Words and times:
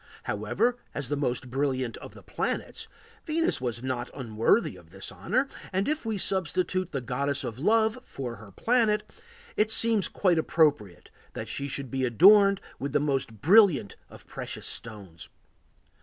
However, 0.23 0.77
as 0.95 1.09
the 1.09 1.15
most 1.15 1.51
brilliant 1.51 1.95
of 1.97 2.15
the 2.15 2.23
planets, 2.23 2.87
Venus 3.23 3.61
was 3.61 3.83
not 3.83 4.09
unworthy 4.15 4.75
of 4.75 4.89
the 4.89 5.07
honor, 5.13 5.47
and 5.71 5.87
if 5.87 6.05
we 6.07 6.17
substitute 6.17 6.91
the 6.91 7.01
Goddess 7.01 7.43
of 7.43 7.59
Love 7.59 7.99
for 8.01 8.37
her 8.37 8.51
planet, 8.51 9.03
it 9.55 9.69
seems 9.69 10.07
quite 10.07 10.39
appropriate 10.39 11.11
that 11.33 11.47
she 11.49 11.67
should 11.67 11.91
be 11.91 12.03
adorned 12.03 12.61
with 12.79 12.93
the 12.93 12.99
most 12.99 13.41
brilliant 13.43 13.95
of 14.09 14.25
precious 14.25 14.65
stones. 14.65 15.29